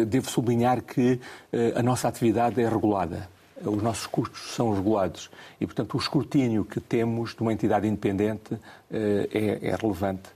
[0.06, 1.20] devo sublinhar que
[1.74, 3.28] a nossa atividade é regulada.
[3.64, 8.58] os nossos custos são regulados e, portanto, o escrutínio que temos de uma entidade independente
[8.90, 10.30] é, é relevante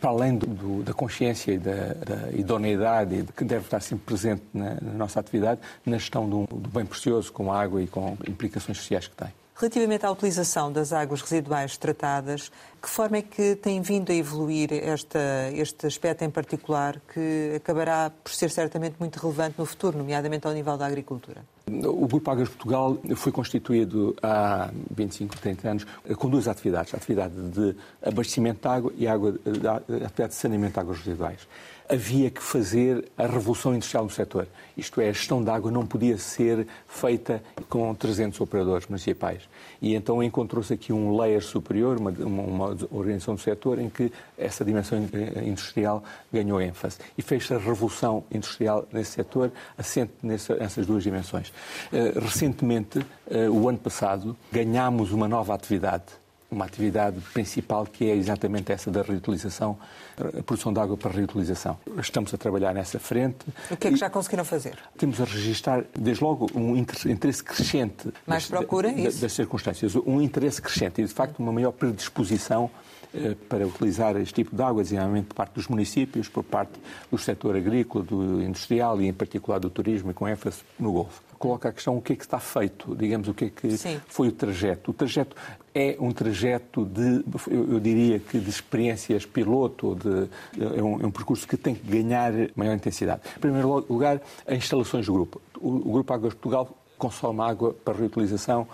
[0.00, 4.42] para além do, do, da consciência e da, da, idoneidade que deve estar sempre presente
[4.54, 8.16] na, na nossa atividade, na gestão do, do, bem precioso, com a água e com
[8.26, 9.28] implicações sociais que tem.
[9.58, 14.70] Relativamente à utilização das águas residuais tratadas, que forma é que tem vindo a evoluir
[14.70, 15.18] esta,
[15.54, 20.52] este aspecto em particular, que acabará por ser certamente muito relevante no futuro, nomeadamente ao
[20.52, 21.42] nível da agricultura?
[21.66, 27.34] O Grupo Águas Portugal foi constituído há 25, 30 anos com duas atividades: a atividade
[27.34, 31.48] de abastecimento de água e água, a atividade de saneamento de águas residuais
[31.88, 34.46] havia que fazer a revolução industrial no setor.
[34.76, 39.42] Isto é, a gestão de água não podia ser feita com 300 operadores municipais.
[39.80, 44.64] E então encontrou-se aqui um layer superior, uma, uma, organização do setor, em que essa
[44.64, 44.98] dimensão
[45.44, 46.98] industrial ganhou ênfase.
[47.16, 51.48] E fez-se a revolução industrial nesse setor, assente nessas duas dimensões.
[51.92, 56.04] Uh, recentemente, uh, o ano passado, ganhámos uma nova atividade
[56.50, 59.76] uma atividade principal que é exatamente essa da reutilização,
[60.18, 61.78] a produção de água para reutilização.
[61.98, 63.46] Estamos a trabalhar nessa frente.
[63.70, 64.78] O que é que já conseguiram fazer?
[64.96, 70.20] Temos a registrar, desde logo, um interesse crescente Mais das, procura, da, das circunstâncias, um
[70.20, 72.70] interesse crescente e, de facto, uma maior predisposição
[73.14, 76.72] eh, para utilizar este tipo de água, designadamente por parte dos municípios, por parte
[77.10, 81.22] do setor agrícola, do industrial e, em particular, do turismo, e com ênfase no Golfo.
[81.38, 84.00] Coloca a questão o que é que está feito, digamos, o que é que Sim.
[84.06, 84.90] foi o trajeto.
[84.90, 85.36] O trajeto
[85.76, 90.26] é um trajeto de, eu diria que de experiências piloto, de,
[90.58, 93.20] é, um, é um percurso que tem que ganhar maior intensidade.
[93.36, 95.38] Em primeiro lugar, as instalações do grupo.
[95.60, 98.66] O, o Grupo Águas de Portugal consome água para reutilização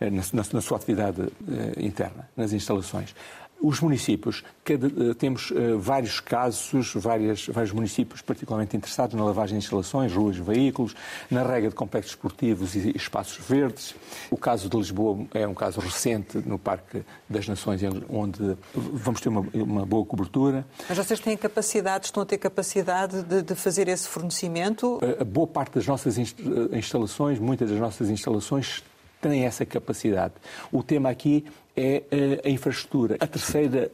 [0.00, 3.14] eh, na, na, na sua atividade eh, interna, nas instalações.
[3.62, 9.58] Os municípios, cada, eh, temos uh, vários casos, várias, vários municípios particularmente interessados na lavagem
[9.58, 10.94] de instalações, ruas, veículos,
[11.30, 13.94] na rega de complexos esportivos e espaços verdes.
[14.30, 19.28] O caso de Lisboa é um caso recente no Parque das Nações, onde vamos ter
[19.28, 20.64] uma, uma boa cobertura.
[20.88, 24.98] Mas vocês têm capacidade, estão a ter capacidade de, de fazer esse fornecimento?
[25.18, 28.82] A, a boa parte das nossas instalações, muitas das nossas instalações
[29.20, 30.34] têm essa capacidade.
[30.72, 31.44] O tema aqui
[31.76, 32.02] é
[32.44, 33.16] a infraestrutura.
[33.20, 33.90] A terceira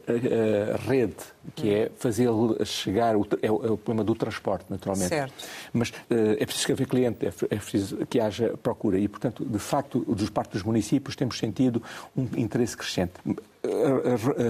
[0.87, 1.15] rede,
[1.55, 2.27] que é fazer
[2.65, 5.09] chegar, é o, é o problema do transporte, naturalmente.
[5.09, 5.45] Certo.
[5.71, 8.99] Mas é preciso haver cliente, é, é preciso que haja procura.
[8.99, 11.81] E, portanto, de facto, dos parte dos municípios, temos sentido
[12.15, 13.13] um interesse crescente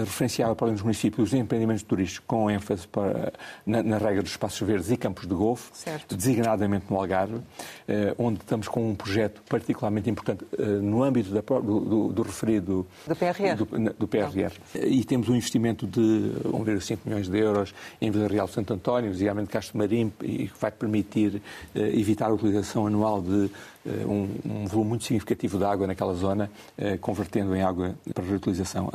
[0.00, 3.32] referenciava para os municípios os empreendimentos turísticos com ênfase para,
[3.66, 6.16] na, na, regra dos espaços verdes e campos de golfe, certo.
[6.16, 7.40] designadamente no Algarve,
[7.86, 12.22] eh, onde estamos com um projeto particularmente importante eh, no âmbito da, do, do, do,
[12.22, 13.56] referido do PRR.
[13.56, 14.52] Do, do PRR.
[14.74, 16.00] E temos um investimento de
[16.44, 20.60] 1,5 milhões de euros em Vila Real de Santo António, designadamente Castro Marim, e que
[20.60, 21.42] vai permitir
[21.74, 23.50] eh, evitar a utilização anual de
[23.86, 28.90] um, um, volume muito significativo de água naquela zona, eh, convertendo em água para reutilização.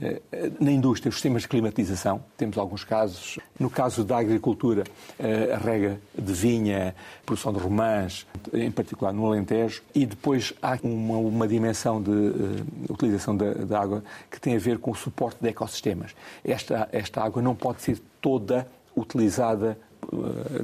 [0.00, 0.20] Eh,
[0.60, 3.38] na indústria, os sistemas de climatização, temos alguns casos.
[3.58, 4.84] No caso da agricultura,
[5.52, 11.16] a rega de vinha, produção de romãs, em particular no Alentejo, e depois há uma,
[11.18, 15.38] uma dimensão de uh, utilização da, da, água que tem a ver com o suporte
[15.40, 16.14] de ecossistemas.
[16.44, 19.76] Esta, esta água não pode ser toda utilizada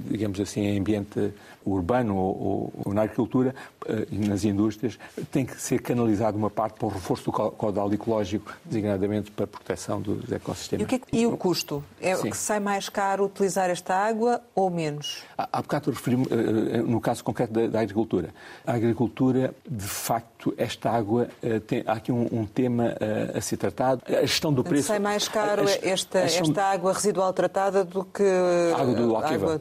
[0.06, 1.32] digamos assim, em ambiente
[1.64, 3.54] urbano ou, ou, na agricultura
[3.86, 4.98] eh, e nas indústrias,
[5.30, 9.48] tem que ser canalizado uma parte para o reforço do caudal ecológico, designadamente para a
[9.48, 10.82] proteção dos ecossistemas.
[10.82, 11.84] E o, que é que, e o custo?
[12.00, 12.30] É Sim.
[12.30, 15.22] que sai mais caro utilizar esta água ou menos?
[15.36, 18.30] Há, há bocado referi eh, eh, no caso concreto da, da, agricultura.
[18.66, 21.28] A agricultura, de facto, esta água,
[21.66, 22.94] tem, há aqui um, um tema
[23.34, 24.02] a, a ser tratado.
[24.06, 24.88] A gestão do preço...
[24.88, 29.60] Sai mais caro a, esta, esta água residual tratada do que a água do água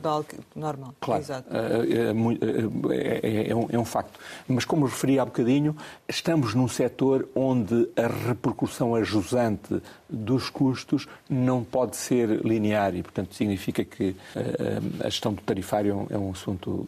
[0.56, 0.94] normal.
[1.00, 1.22] Claro.
[1.22, 1.50] Exato.
[1.90, 4.20] É, é, é, um, é um facto.
[4.48, 5.76] Mas, como referi há bocadinho,
[6.08, 13.34] estamos num setor onde a repercussão ajusante dos custos não pode ser linear e, portanto,
[13.36, 14.16] significa que
[15.04, 16.88] a gestão do tarifário é um assunto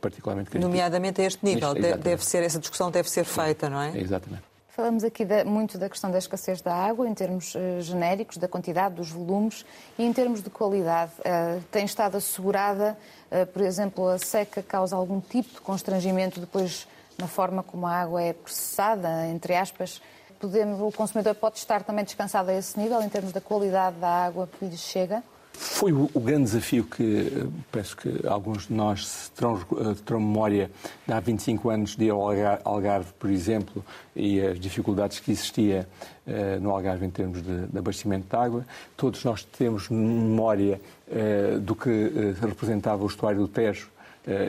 [0.00, 0.70] particularmente crítico.
[0.70, 1.74] Nomeadamente a este nível.
[1.74, 3.98] Deve ser, essa discussão deve ser feita, não é?
[3.98, 4.53] Exatamente.
[4.74, 8.48] Falamos aqui de, muito da questão da escassez da água, em termos uh, genéricos, da
[8.48, 9.64] quantidade, dos volumes
[9.96, 11.12] e em termos de qualidade.
[11.20, 12.98] Uh, tem estado assegurada,
[13.30, 17.92] uh, por exemplo, a seca causa algum tipo de constrangimento depois na forma como a
[17.92, 20.02] água é processada, entre aspas.
[20.40, 24.08] Podemos, o consumidor pode estar também descansado a esse nível, em termos da qualidade da
[24.08, 25.22] água que lhe chega?
[25.56, 30.18] Foi o, o, grande desafio que eh, penso que alguns de nós terão, eh, terão
[30.18, 30.68] memória
[31.06, 33.84] de há 25 anos de Algarve, por exemplo,
[34.16, 35.88] e as dificuldades que existia
[36.26, 38.66] uh, no Algarve em termos de, de, abastecimento de água.
[38.96, 43.94] Todos nós temos memória uh, do que uh, representava o estuário do Tejo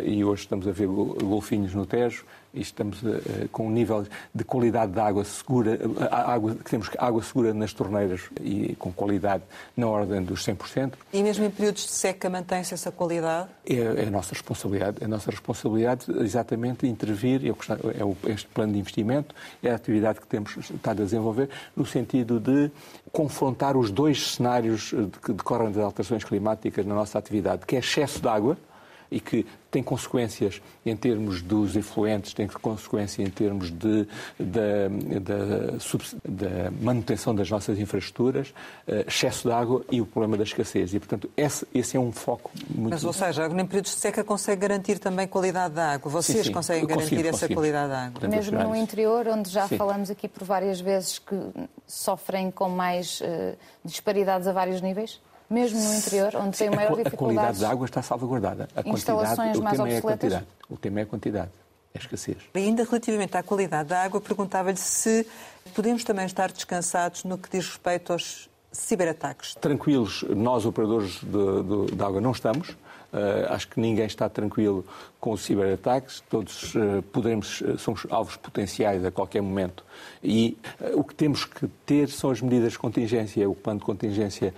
[0.05, 2.23] e hoje estamos a ver golfinhos no Tejo
[2.55, 5.79] estamos uh, com um nível de qualidade de água segura,
[6.11, 9.43] água, que temos água segura nas torneiras e com qualidade
[9.75, 10.93] na ordem dos 100%.
[11.13, 13.49] E mesmo em períodos de seca mantém-se essa qualidade?
[13.65, 18.79] É, é, a nossa responsabilidade, é a nossa responsabilidade exatamente intervir, é este plano de
[18.79, 22.71] investimento, é a atividade que temos estado a desenvolver no sentido de
[23.11, 28.19] confrontar os dois cenários que decorrem das alterações climáticas na nossa atividade, que é excesso
[28.21, 28.57] de água,
[29.11, 34.07] e que tem consequências em termos dos efluentes, tem consequência em termos de,
[34.39, 34.87] da,
[36.23, 38.53] da, manutenção das nossas infraestruturas,
[38.87, 40.93] uh, excesso de água e o problema da escassez.
[40.93, 42.93] E, portanto, esse, esse é um foco muito...
[42.93, 46.09] Mas, ou seja, nem períodos de seca consegue garantir também qualidade da água.
[46.09, 46.51] Vocês sim, sim.
[46.53, 48.27] conseguem garantir essa qualidade da água.
[48.29, 49.77] Mesmo no interior, onde já sim.
[49.77, 51.35] falamos aqui por várias vezes que
[51.85, 55.19] sofrem com mais uh, disparidades a vários níveis?
[55.49, 57.15] Mesmo no interior, onde tem maior dificuldade.
[57.15, 58.67] A qualidade da água está salvaguardada.
[58.75, 59.93] A Instalações mais o tema obsoletas.
[59.93, 60.45] é a quantidade.
[60.69, 61.51] O tema é a quantidade,
[61.93, 62.37] é a escassez.
[62.53, 65.27] E ainda relativamente à qualidade da água, perguntava-lhe se
[65.73, 69.55] podemos também estar descansados no que diz respeito aos ciberataques.
[69.55, 72.75] Tranquilos, nós operadores de, de, de água não estamos.
[73.15, 74.83] Uh, acho que ninguém está tranquilo
[75.21, 79.85] com os ciberataques, todos uh, podemos, uh, somos alvos potenciais a qualquer momento.
[80.21, 80.57] E
[80.93, 84.53] o que temos que ter são as medidas de contingência, o plano de contingência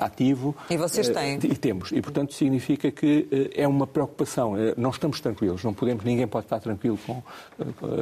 [0.00, 0.56] ativo.
[0.70, 1.38] E vocês têm?
[1.42, 1.92] E temos.
[1.92, 4.54] E, portanto, significa que é uma preocupação.
[4.76, 7.22] não estamos tranquilos, não podemos, ninguém pode estar tranquilo com,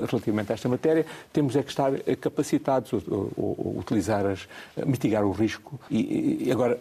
[0.07, 1.05] relativamente a esta matéria.
[1.33, 4.47] Temos é que estar capacitados, ou, ou, ou utilizar as,
[4.87, 5.81] mitigar o risco.
[5.91, 6.79] E, e agora,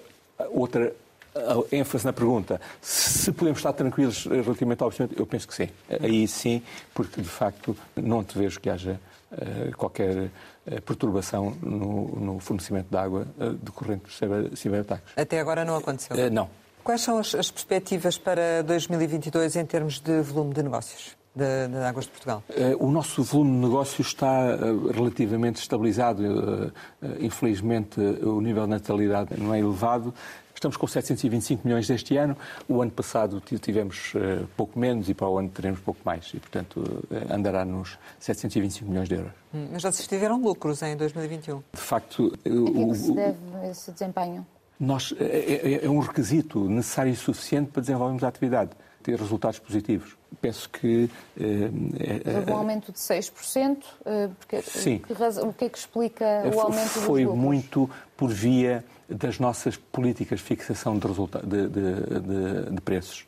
[0.52, 0.93] outra
[1.36, 5.69] a ênfase na pergunta, se podemos estar tranquilos relativamente ao investimento, eu penso que sim.
[6.02, 6.62] Aí sim,
[6.93, 9.00] porque de facto não te vejo que haja
[9.32, 15.12] uh, qualquer uh, perturbação no, no, fornecimento de água uh, decorrente dos ciber, ciberataques.
[15.15, 16.15] Até agora não aconteceu?
[16.32, 16.50] não.
[16.84, 21.15] Quais são as, as perspectivas para 2022 em termos de volume de negócios?
[21.36, 22.43] de, de, Águas de Portugal?
[22.80, 24.56] O nosso volume de negócio está
[24.93, 26.71] relativamente estabilizado.
[27.19, 30.13] Infelizmente, o nível de natalidade não é elevado.
[30.56, 32.36] Estamos com 725 milhões deste ano.
[32.68, 36.32] O ano passado tivemos uh, pouco menos e para o ano teremos pouco mais.
[36.34, 39.32] E, portanto, uh, andará nos 725 milhões de euros.
[39.54, 41.62] Hum, mas vocês tiveram lucros em 2021?
[41.74, 42.34] De facto...
[42.44, 43.38] É que se deve
[43.70, 44.48] esse desempenho?
[44.80, 48.72] Nós, é, é, é um requisito necessário e suficiente para desenvolvermos a atividade,
[49.06, 51.10] ter resultados positivos penso que.
[51.38, 53.78] Uh, Houve um aumento de 6%.
[53.78, 55.00] Uh, porque, sim.
[55.00, 59.39] Que o que é que explica o aumento Foi, foi dos muito por via das
[59.39, 63.28] nossas políticas de fixação de, de, de, de preços.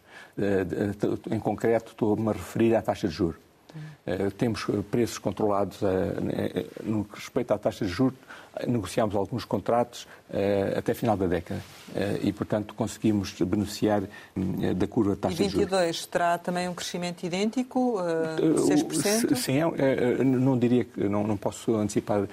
[1.32, 3.40] Em concreto, estou-me a referir à taxa de juros.
[4.08, 5.80] Uh, temos preços controlados
[6.84, 8.18] no que respeita à taxa de juros,
[8.68, 14.88] negociámos alguns contratos uh, até final da década uh, e, portanto, conseguimos beneficiar uh, da
[14.88, 15.56] curva de taxa de juros.
[15.56, 17.98] E 22 terá também um crescimento idêntico,
[18.38, 19.36] 6%?
[19.36, 22.28] Sim, é, não diria que, não, não posso antecipar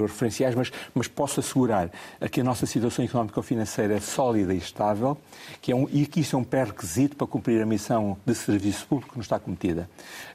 [0.00, 1.90] referenciais, mas, mas posso assegurar
[2.30, 5.16] que a nossa situação económico-financeira é sólida e estável
[5.60, 8.86] que é um, e que isso é um pré-requisito para cumprir a missão de serviço
[8.86, 9.88] público que nos está cometida.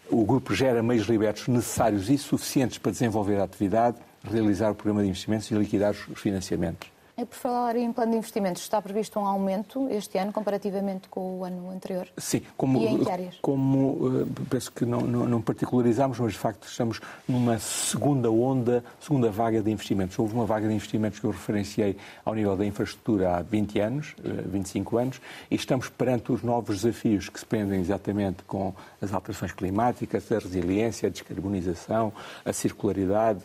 [0.09, 3.97] O grupo gera meios libertos necessários e suficientes para desenvolver a atividade,
[4.31, 6.95] realizar o programa de investimentos e liquidar os financiamentos.
[7.17, 11.39] É por falar em plano de investimentos, está previsto um aumento este ano comparativamente com
[11.39, 12.09] o ano anterior?
[12.17, 13.37] Sim, como, e em que áreas?
[13.41, 18.83] como eh, penso que não, não, não, particularizamos, mas de facto estamos numa segunda onda,
[18.99, 20.19] segunda vaga de investimentos.
[20.19, 24.13] Houve uma vaga de investimentos que eu referenciei ao nível da infraestrutura há 20 anos,
[24.21, 29.13] 25 eh, anos, e estamos perante os novos desafios que se prendem exatamente com as
[29.13, 32.11] alterações climáticas, a resiliência, a descarbonização,
[32.43, 33.39] a circularidade,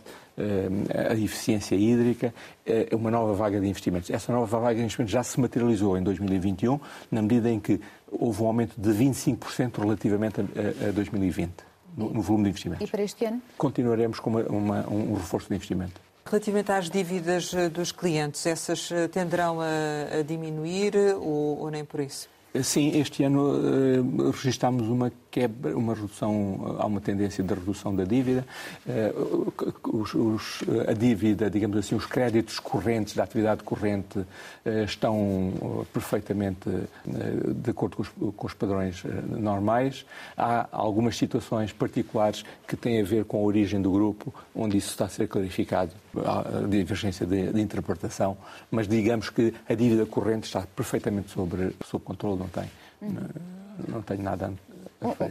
[1.11, 2.33] a eficiência hídrica,
[2.65, 4.11] é uma nova vaga de investimentos.
[4.11, 8.43] Essa nova vaga de investimentos já se materializou em 2021, na medida em que houve
[8.43, 12.87] um aumento de 25% relativamente a 2020 no, volume de investimentos.
[12.87, 13.43] E para este ano?
[13.57, 16.01] Continuaremos com uma, uma, um reforço de investimento.
[16.25, 21.85] Relativamente às dívidas eh, dos clientes, essas eh, tenderão a, a diminuir ou, ou nem
[21.85, 22.29] por isso?
[22.63, 28.05] Sim, este ano uh, registámos uma quebra, uma redução, há uma tendência de redução da
[28.05, 28.45] dívida.
[28.87, 29.53] Uh,
[29.97, 34.27] os, os, a dívida, digamos assim, os créditos correntes da atividade corrente uh,
[34.85, 36.69] estão perfeitamente
[37.07, 40.05] de acordo com os, com os padrões normais.
[40.37, 44.91] Há algumas situações particulares que têm a ver com a origem do grupo, onde isso
[44.91, 48.37] está a ser clarificado, a divergência de, de interpretação,
[48.71, 52.65] mas digamos que a dívida corrente está perfeitamente sobre, sob controle não tem.
[53.01, 53.11] Uhum.
[53.13, 54.53] Não, não tenho nada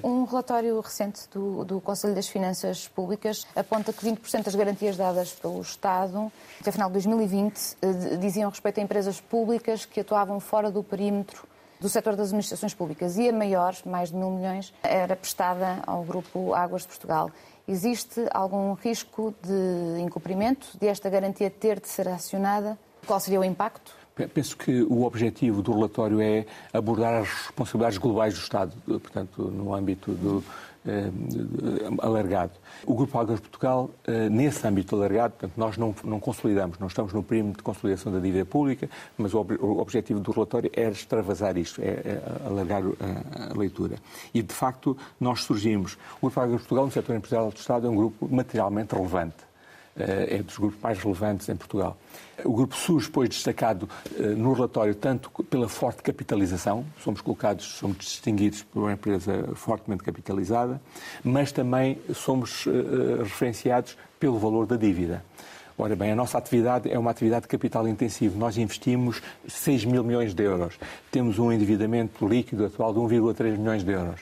[0.04, 5.32] um, relatório recente do, do, Conselho das Finanças Públicas aponta que 20% das garantias dadas
[5.32, 10.72] pelo Estado até final de 2020 eh, diziam respeito a empresas públicas que atuavam fora
[10.72, 11.48] do perímetro
[11.80, 16.04] do setor das administrações públicas e a maior, mais de mil milhões, era prestada ao
[16.04, 17.32] Grupo Águas de Portugal.
[17.68, 22.78] Existe algum risco de incumprimento desta garantia ter de ser acionada?
[23.06, 23.99] Qual seria o impacto?
[24.28, 29.74] Penso que o objetivo do relatório é abordar as responsabilidades globais do Estado, portanto, no
[29.74, 30.44] âmbito do,
[30.86, 31.12] eh,
[32.02, 32.54] alargado.
[32.86, 37.12] O Grupo de Portugal, eh, nesse âmbito alargado, portanto, nós não, não consolidamos, não estamos
[37.12, 41.58] no perímetro de consolidação da dívida pública, mas o, o objetivo do relatório é extravasar
[41.58, 43.98] isto, é, é alargar a, a, leitura.
[44.34, 45.98] E, de facto, nós surgimos.
[46.22, 49.49] O Grupo de Portugal, no setor empresarial do Estado, é um grupo materialmente relevante
[50.00, 51.97] é dos grupos mais relevantes em Portugal.
[52.43, 57.97] O grupo surge, depois destacado eh, no relatório, tanto pela forte capitalização, somos colocados, somos
[57.97, 60.82] distinguidos por uma empresa fortemente capitalizada,
[61.24, 65.24] mas também somos eh, referenciados pelo valor da dívida.
[65.78, 68.38] Ora bem, a nossa atividade é uma atividade de capital intensivo.
[68.38, 70.78] Nós investimos 6 mil milhões de euros.
[71.10, 74.20] Temos um endividamento líquido atual de 1,3 milhões de euros.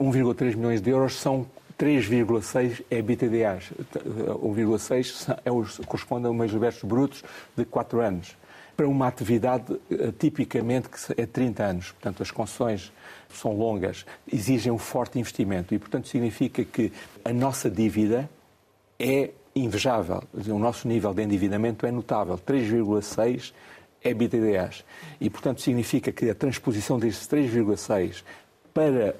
[0.00, 1.46] 1,3 milhões de euros são
[1.78, 3.72] 3,6 é BTDAs.
[3.94, 7.22] 1,6 é corresponde a umas libertos brutos
[7.56, 8.36] de 4 anos.
[8.76, 12.92] Para uma atividade eh, tipicamente que é 30 anos, portanto as concessões
[13.30, 16.92] são longas, exigem um forte investimento e, portanto, significa que
[17.24, 18.28] a nossa dívida
[18.98, 20.22] é invejável.
[20.48, 22.38] O nosso nível de endividamento é notável.
[22.38, 23.52] 3,6
[24.02, 24.84] é BTDAs.
[25.20, 28.22] E, portanto, significa que a transposição destes 3,6
[28.76, 29.16] para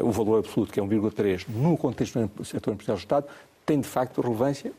[0.00, 3.26] uh, o valor absoluto, que é 1,3, no contexto do setor empresarial do Estado,
[3.66, 4.72] tem de facto relevância,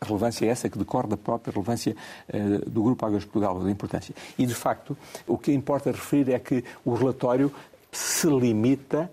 [0.00, 1.94] relevância essa que decorre da própria relevância
[2.32, 4.14] uh, do Grupo Águas Portugal, da importância.
[4.38, 4.96] E, de facto,
[5.26, 7.52] o que importa referir é que o relatório
[7.92, 9.10] se limita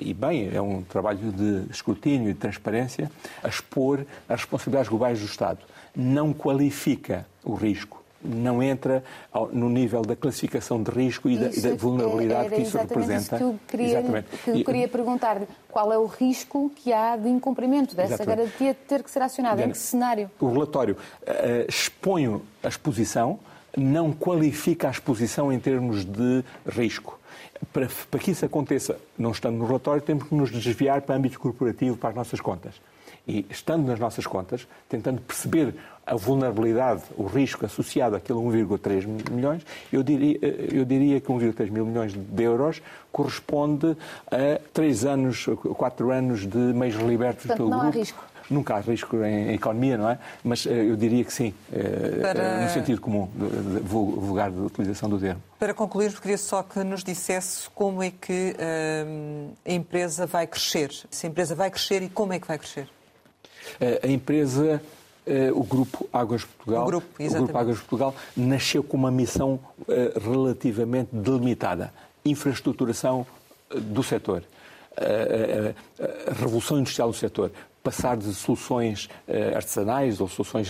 [0.00, 3.10] e bem, é um trabalho de escrutínio e de transparência,
[3.42, 5.60] a expor as responsabilidades globais do Estado.
[5.94, 9.02] Não qualifica o risco, não entra
[9.52, 13.36] no nível da classificação de risco e, da, e da, vulnerabilidade que isso representa.
[13.36, 14.28] Isso que eu queria, exatamente.
[14.44, 18.38] Que eu queria perguntar qual é o risco que há de incumprimento dessa exatamente.
[18.38, 20.30] garantia de ter que ser acionada, em que cenário?
[20.40, 23.38] O relatório uh, expõe a exposição,
[23.76, 27.18] não qualifica a exposição em termos de risco.
[27.72, 31.18] Para, para que isso aconteça, não estando no relatório, temos que nos desviar para o
[31.18, 32.74] âmbito corporativo, para as nossas contas.
[33.26, 35.74] E estando nas nossas contas, tentando perceber
[36.06, 39.62] a vulnerabilidade, o risco associado àquele 1,3 milhões,
[39.92, 43.96] eu diria, eu diria que 1,3 mil milhões de euros corresponde
[44.30, 45.46] a 3 anos,
[45.76, 47.96] 4 anos de meios libertos Portanto, pelo não grupo.
[47.96, 48.24] Há risco.
[48.48, 50.20] Nunca há risco em economia, não é?
[50.44, 52.62] Mas eh, eu diria que sim, eh, Para...
[52.62, 53.28] no sentido comum,
[53.82, 55.42] vulgar de utilização do termo.
[55.58, 59.04] Para concluir, queria só que nos dissesse como é que eh,
[59.66, 60.92] a empresa vai crescer.
[61.10, 62.88] Se a empresa vai crescer e como é que vai crescer?
[64.02, 64.82] A empresa
[65.54, 69.58] o Grupo Águas Portugal, o Grupo, o Grupo Águas Portugal nasceu com uma missão
[70.22, 71.92] relativamente delimitada:
[72.24, 73.26] infraestruturação
[73.74, 74.44] do setor,
[76.28, 77.50] revolução industrial do setor,
[77.82, 79.08] passar de soluções
[79.54, 80.68] artesanais ou soluções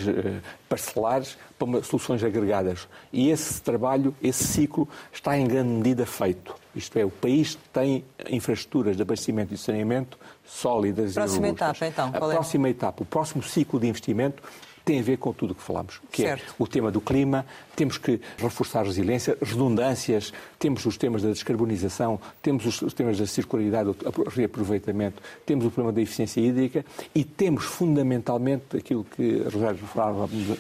[0.69, 2.89] parcelares para soluções agregadas.
[3.13, 6.55] E esse trabalho, esse ciclo, está em grande medida feito.
[6.77, 11.83] Isto é, o país tem infraestruturas de abastecimento e saneamento sólidas próxima e robustas.
[11.83, 12.35] Etapa, então, a é?
[12.35, 14.43] próxima etapa, o próximo ciclo de investimento
[14.87, 16.51] tem a ver com tudo o que falamos, que é certo.
[16.53, 21.31] é o tema do clima, temos que reforçar a resiliência, redundâncias, temos os temas da
[21.31, 23.97] descarbonização, temos os temas da circularidade, o
[24.29, 29.79] reaproveitamento, temos o problema da eficiência hídrica e temos fundamentalmente aquilo que Rosário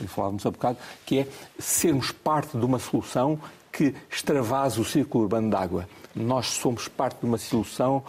[0.08, 3.38] falávamos há bocado, que é sermos parte de uma solução
[3.70, 5.88] que extravasa o círculo urbano de água.
[6.16, 8.02] Nós somos parte de uma solução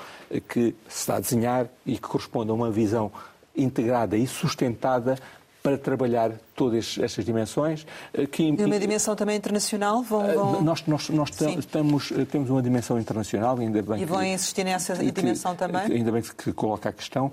[0.47, 3.11] que se está a desenhar e que corresponde a uma visão
[3.55, 5.19] integrada e sustentada
[5.61, 7.85] para trabalhar todas estas dimensões.
[8.11, 8.43] Eh, que...
[8.43, 10.01] E uma dimensão também internacional?
[10.01, 10.61] Vão, eh, vão...
[10.63, 14.63] Nós, nós, nós estamos, eh, temos uma dimensão internacional, ainda bem E vão que, insistir
[14.65, 15.83] nessa que, dimensão também?
[15.83, 17.31] Ainda bem que coloca a questão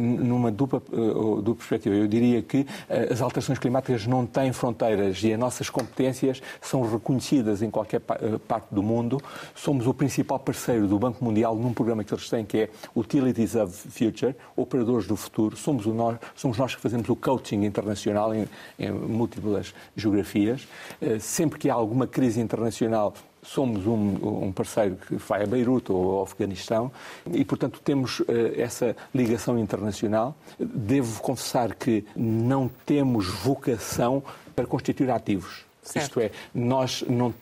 [0.00, 1.96] numa dupla, dupla perspectiva.
[1.96, 2.64] Eu diria que
[3.10, 8.00] as alterações climáticas não têm fronteiras e as nossas competências são reconhecidas em qualquer
[8.46, 9.20] parte do mundo.
[9.56, 13.56] Somos o principal parceiro do Banco Mundial num programa que eles têm que é Utilities
[13.56, 15.56] of Future, Operadores do Futuro.
[15.56, 18.46] Somos, o nós, somos nós que fazemos o coaching internacional em,
[18.78, 20.66] em múltiplas geografias.
[21.00, 25.90] Eh, sempre que há alguma crise internacional, somos um, um, parceiro que vai a Beirute
[25.90, 26.92] ou ao Afeganistão
[27.32, 28.26] e, portanto, temos uh,
[28.56, 30.36] essa ligação internacional.
[30.58, 34.22] Devo confessar que não temos vocação
[34.54, 35.71] para constituir ativos.
[35.82, 36.06] Certo.
[36.06, 37.34] Isto é, nós não, uh, uh,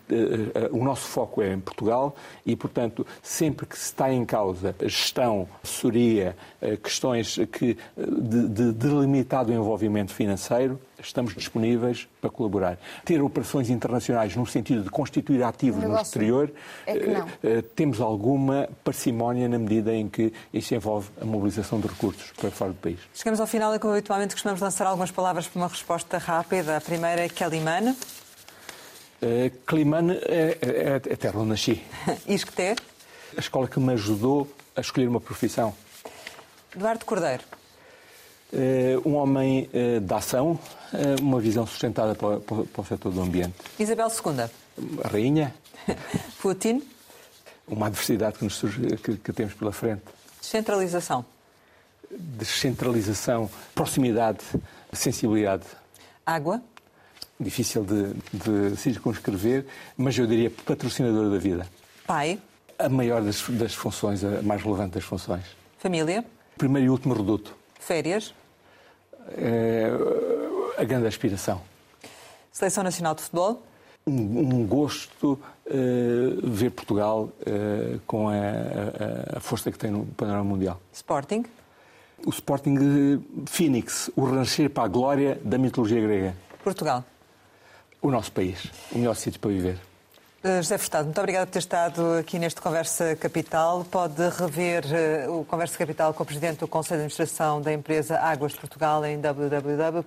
[0.81, 2.17] o nosso foco é em Portugal
[2.47, 8.49] e, portanto, sempre que se está em causa a gestão, assessoria, uh, questões que, de,
[8.49, 12.79] de delimitado envolvimento financeiro, estamos disponíveis para colaborar.
[13.05, 16.51] Ter operações internacionais no sentido de constituir ativos no exterior,
[16.87, 22.51] é temos alguma parcimónia na medida em que isso envolve a mobilização de recursos para
[22.51, 22.99] fora do país.
[23.15, 26.77] Chegamos ao final e, como habitualmente, costumamos lançar algumas palavras para uma resposta rápida.
[26.77, 27.95] A primeira é Kelly Mann.
[29.23, 31.83] Uh, Climane é, é, é a terra onde nasci.
[32.27, 32.75] Isqueté?
[33.37, 35.75] A escola que me ajudou a escolher uma profissão.
[36.75, 37.43] Eduardo Cordeiro?
[38.53, 40.59] Uh, um homem uh, da ação,
[40.93, 43.55] uh, uma visão sustentada para, para, para, o setor do ambiente.
[43.79, 44.51] Isabel II?
[45.05, 45.55] A rainha.
[46.41, 46.83] Putin?
[47.69, 50.03] Uma adversidade que, surge, que, que temos pela frente.
[50.41, 51.25] Descentralização?
[52.11, 54.41] Descentralização, proximidade,
[54.93, 55.65] sensibilidade.
[56.27, 56.61] Água?
[57.41, 59.67] Difícil de, de circunscrever,
[59.97, 61.67] mas eu diria patrocinador da vida.
[62.07, 62.39] Pai?
[62.79, 65.45] A maior das, das funções, a mais relevante das funções.
[65.79, 66.25] Família?
[66.59, 67.57] Primeiro e último reduto.
[67.79, 68.35] Férias?
[69.37, 69.91] É,
[70.77, 71.61] a grande aspiração.
[72.53, 73.63] Seleção Nacional de Futebol?
[74.07, 80.45] Um, gosto uh, ver Portugal uh, com a, a, a, força que tem no panorama
[80.45, 80.81] mundial.
[80.93, 81.45] Sporting?
[82.27, 86.35] O Sporting Phoenix, o renascer para a glória da mitologia grega.
[86.63, 87.05] Portugal?
[88.03, 89.91] O nosso país, o melhor sítio para viver.
[90.43, 93.85] Uh, José Furtado, muito obrigada por ter estado aqui neste Conversa Capital.
[93.85, 94.85] Pode rever
[95.29, 98.59] uh, o Conversa Capital com o Presidente do Conselho de Administração da empresa Águas de
[98.59, 100.03] Portugal em www.rtp.pt.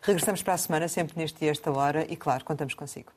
[0.00, 3.15] Regressamos para a semana, sempre neste e esta hora, e claro, contamos consigo.